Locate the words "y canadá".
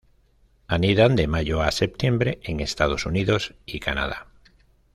3.67-4.25